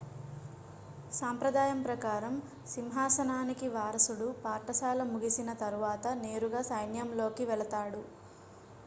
సాంప్రదాయం 1.11 1.81
ప్రకారం 1.83 2.33
సింహాసనానికి 2.67 3.67
వారసుడు 3.75 4.27
పాఠశాల 4.43 5.03
ముగిసిన 5.11 5.53
తరువాత 5.61 6.07
నేరుగా 6.23 6.63
సైన్యంలోకి 6.71 7.45
వెళ్తాడు 7.51 8.01